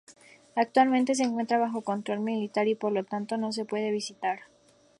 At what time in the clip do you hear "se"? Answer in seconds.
1.13-1.21, 3.51-3.65